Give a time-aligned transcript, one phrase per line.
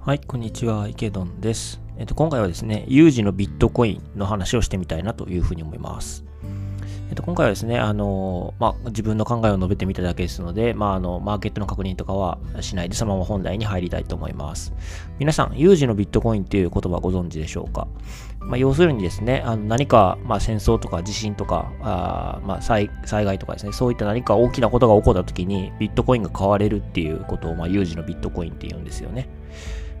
[0.00, 1.80] はい、こんにちは、池ドンです。
[1.96, 6.24] えっと、今回はですね、有事のビットコインの話をしてみたいなというふうに思います。
[7.08, 14.72] えっと、今回はですね、あの、まあ、自分の考えを述べてみただけですので、まあ、あの、マーケットの確認とかはしないで、そのまま本題に入りたいと思います。
[15.18, 17.86] 皆さん、有事のビットコインっていう言葉ご存知でしょうか？
[18.44, 29.28] まあ、要するにですね、あの何か、まあ、戦争とか地震とか、あまあ災、災害とかですね、そういった何か大きなことが起こった時に、ビットコインが買われるっていうことを、まあ、有事のビットコインって言うんですよね。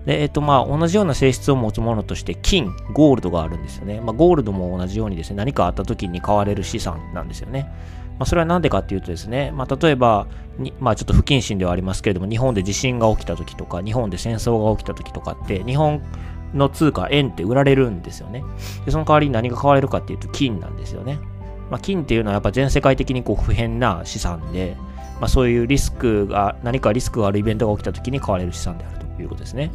[0.06, 4.00] で、えっと、まあ、同じような性質を持つものとして、金、ゴールドがあるんですよね。
[4.00, 7.72] まあ、ゴールドも同じようにですね、何かあった時に買われる資産なんですよね。
[8.18, 10.26] まあ、それは何でかっていうとですね、まあ、例えば、
[10.80, 16.02] まあ、ちょっと不謹慎ではありますけれども、日本で地震が起きた時とか、日本で戦争が起きた時とかって、日本
[16.54, 18.44] の通貨、円って売られるんですよね。
[18.84, 21.18] で、その代わりに何が買われるかっていうと、金なんですよね。
[21.70, 24.76] まあ、金っていうのはやっぱ全世界的にこう不変な資産で、
[25.20, 29.70] まあ、そういうリスクが、何かリスクがあるイベントが起きた時に買われる資産であるということですね。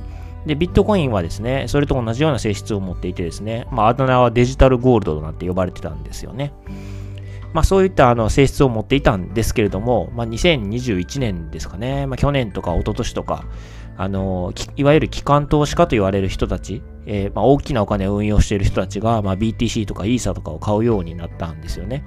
[0.45, 6.53] で、ビットコインはですね、それと同じような性質を持っていてですね、まあ、あだ名はデジタルゴールドとなって呼ばれてたんですよね。
[7.53, 13.45] まあ、そういったあの性質を持っていたんですけれども、まあ、2021年ですかね、まあ、去年とか一昨年とか、
[13.97, 22.05] あのいわゆる機関投資家と言われる人たち、えー、まあ、大きなお金を運用している人たちが、まあ、BTC とかイーサとかを買うようになったんですよね。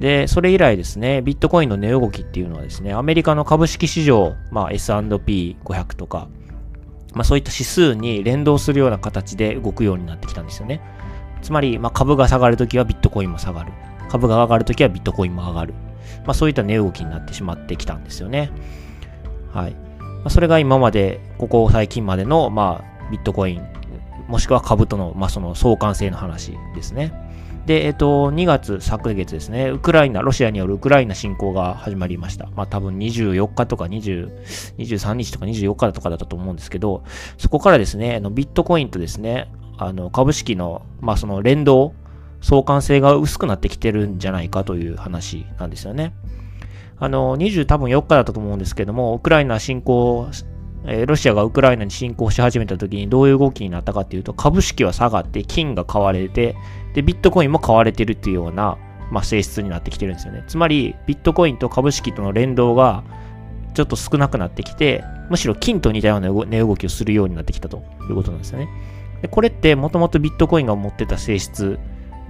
[0.00, 6.28] で、それ以来ですね、ビットコインの値動きっていうのはですね、アメリカの株式市場、まあ、S&P500 とか、
[7.12, 10.80] まあ、そういった指数に連動するような形で動くようになってきたんですよね。
[11.42, 13.72] つまり、まあ、株が下がるときはビットコインも下がる。
[14.08, 15.74] 株が上がるときはビットコインも上がる。
[16.24, 18.50] まあ、そういった値動きになってしまってきたんですよね。
[19.52, 19.89] はい。
[20.24, 23.62] ま、それが今まで、ここ最近までの、まあ、ビットコイン、
[24.28, 27.12] もしくは株との、まあ、その相関性の話ですね。
[27.66, 32.48] で、えっと、2月、昨月ですね、ウクライナ、ロシアによるウクライナ侵攻が始まりました。
[32.56, 34.30] まあ多分24日とか20
[34.78, 37.04] 23日とか24日とかだったと思うんですけど、
[37.38, 41.94] そこからですね、あのビットコインとですね、あの株式の、まあその連動、
[42.40, 46.14] 相関性が薄くなってきてるんじゃないかという話なんですよね。
[47.00, 50.28] あの、20多分4日だったと思うんですけども、ウクライナ侵攻
[50.86, 56.56] えロシアがウクライナに侵攻し始めた時にどういう動きになったかっていうと、株式は下がって金が買われて、
[56.94, 58.78] で、ビットコインも買われてるっていうような、
[59.10, 60.44] まあ、性質になってきてるんですよね。
[60.46, 63.02] つまり、ビットコインと株式との連動が
[63.74, 68.68] ちょっと少なくなってきて、むしろ金と似たような値動きをするようになってきたということなんですよね。
[69.22, 71.78] でこれってもともとビットコインが持ってた性質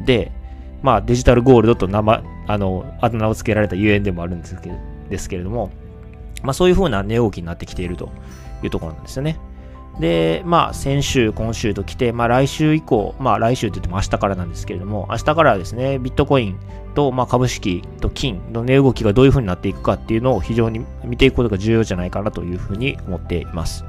[0.04, 0.32] で、
[0.82, 4.70] まあデジタルゴールドと名前、あの、あだ名を付けられたゆえんでもあるんですけ
[5.08, 5.70] ですけれども、
[6.42, 8.10] まあそういう風な値動きになってきていると
[8.62, 9.38] いうところなんですよね。
[9.98, 16.58] で、まあ、先週、今週と来て、まあ、来週以降、まあ、来週と言っても明日からなんですけれども、明日からですね、ビットコイン
[16.94, 23.84] と、まあ、株式と金の値動きがどういうふうになっていくかっていうのを非常に見ていくことが重要じゃないかなというふうに思っています。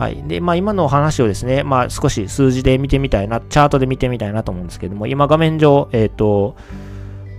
[0.00, 0.22] はい。
[0.26, 6.56] で、まあ、今の話をですね、まあ、少し数字で見てみたいな、チャートで見てみたいなと思うんですけども、今画面上、えっ、ー、と、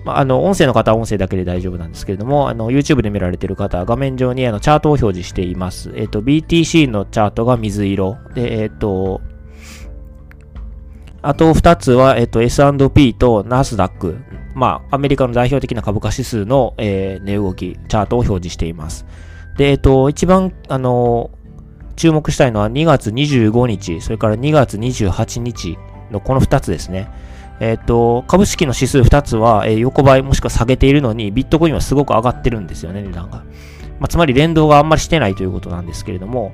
[0.05, 5.91] まあ、あの、音声の方は音声だけで大丈夫なんですけれども、あの、YouTube で見られている方は画面上にあのチャートを表示しています。
[5.95, 8.17] えっ、と、BTC のチャートが水色。
[8.35, 9.21] で、えっ、と、
[11.23, 14.17] あと2つは、えっ、と、S&P とナスダック。
[14.53, 19.07] まあ、アメリカの代表的な株価指数の、えー、値動き、チャートを表示しています。
[19.57, 21.31] で、えっ、と、一番、あの、
[22.01, 25.77] 注目したいのは2月25日、それから2月28日
[26.09, 27.07] のこの2つですね。
[27.59, 33.43] えっ、ー、と、株式の指数2つは、え、横ばいもしくは下げているのに、ビットコインはすごく上がってるんですよね、値段が。
[33.99, 36.53] まあ、つまり連動があんまりしてないということなんですけれども、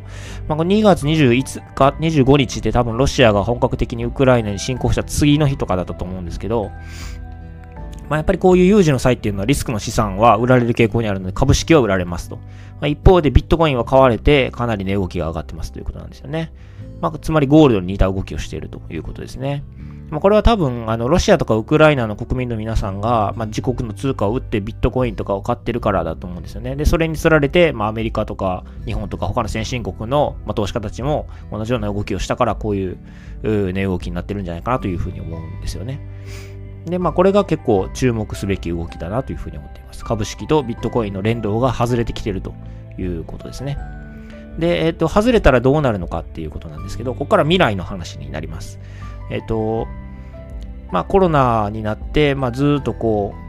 [0.49, 6.71] まあ、2月21日、25日って多分ロシアが本格的にウクライナに侵攻した次の日とかだったと思うんですけど、
[8.09, 12.37] まあ、やっぱりこういう有事の際っていうのはリスクの資産は売られる傾向にあるので株式は売られますと。
[12.37, 12.41] ま
[12.83, 16.51] あ、一方でビットコインは買われてかなり値動きが上がってますということなんですよね。
[17.01, 19.63] まあ、つまりゴールドに似た動きをしているということですね。
[20.09, 26.77] まあ、これは多分、あの、ロシアとかウクライナの国民の皆さんが、まあ、自国の通貨を売ってビットコインとかを買ってるからだと思うんですよね。
[26.77, 32.97] で、それにつられて、まあ、アメリカとか日本とか他の先進国の、まあ、投資家たちも同じような動きをしたから、こういう
[33.43, 35.99] 値動きになってるんじゃないかなというふうに思うんですよね。
[36.89, 40.03] で、まあ、これが結構注目すべき動きだなというふうに思っています。
[40.05, 42.53] 株式とビットコインの連動が外れてきてると
[42.97, 43.77] いうことですね。
[44.57, 48.79] で、えっ、と、外れたらどうなるのかっていうことなんですけど、ここから未来の話になります。
[49.29, 49.87] えっ、と、
[50.91, 53.47] まあ、コロナになって、まあ、ずっとこう、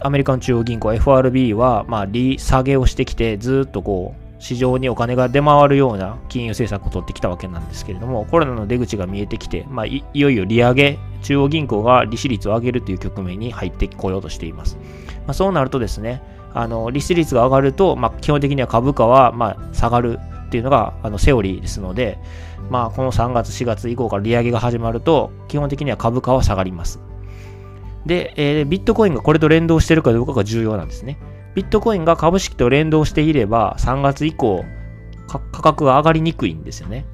[0.00, 14.76] アメリカン中央銀行 FRB は、まあ、利下げをしてきて、ずっとこう、市場にお金が出回るような金融政策を取ってきたわけなんですけれども、コロナの出口が見えてきて、まあ、いよいよ利上げ、中央銀行が利子率を上げるという局面に入ってこようとしています。
[15.26, 16.22] まあ、そうなるとですね、
[16.54, 22.18] あの利子率が上がると、まあ、基本的には株価はま下がるっていうのがあのセオリーですので、
[22.70, 27.00] まあ、この3月、4月以降から利上げが始まると、基本的には株価は下がります。
[28.06, 31.18] で、えー、ビットコインがこれと連動してるかどうかが重要なんですね。
[31.54, 34.64] ビットコインが株式と連動していれば、3月以降、
[35.26, 37.04] 価格が上がりにくいんですよね。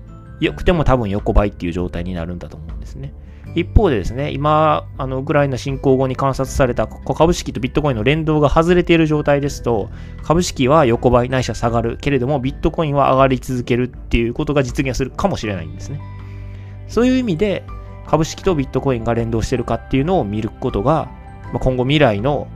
[0.41, 3.13] よくても多分横ばいっていう状態になるんだと思うんですね。
[3.55, 9.91] 一方でですね、今、あのウクライナ侵攻後に観察された株式とビットコインの連動が外れている状態ですと、
[10.23, 16.01] 株式は横ばいないしは下がるけれども、ビットコインは上がり続けるっていうことが実現するかもしれないんですね。
[16.89, 17.65] そういう意味で、
[18.07, 21.09] 株式とビットコインが連動してるかっていうのを見ることが、
[21.61, 22.49] 今後未来の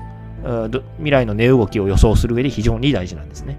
[0.99, 3.58] 未来の値動きを予想する上で非常に大事なんですね。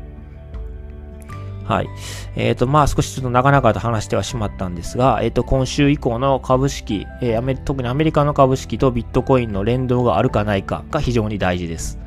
[1.69, 1.89] はい。
[2.35, 11.99] えっ、ー、と、まあ少しちょっと長々と話してはしまったんですが、えっ、ー、と、今週以降の株式、えー、アメ特にアメリカの株式とビットコインの連動があるかないかが非常に大事です。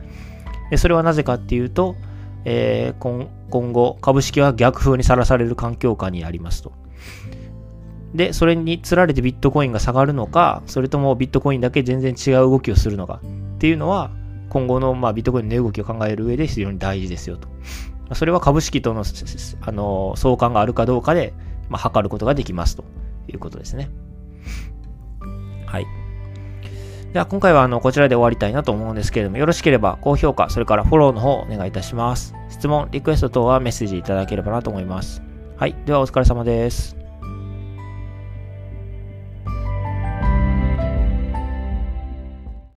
[0.71, 1.95] でそれはなぜかっていうと、
[2.45, 6.73] えー、今後、株式は逆風にさらされる環境下にありますと。
[8.15, 14.11] で、それにつられてビットコインが下がるのか、それともビットコインだけ全然違う動きをするのかっていうのは、
[14.53, 17.49] 今後の、まあ、ビットコインの値動きを考える上で非常に大事ですよと。
[18.15, 21.33] それは株式とのあの相関があるかどうかで、
[21.71, 22.85] まあ、測ることができますと
[23.29, 23.89] いうことですね。
[25.65, 25.87] はい。
[27.15, 32.35] では今回はあのこちらで終わりたいなと思うんですけれども、よろしければ高評価、それからフォローの方お願いいたします。
[32.51, 35.23] 質問、リクエスト等はメッセージいただければなと思います。
[35.57, 35.75] はい。
[35.87, 37.02] ではお疲れ様です。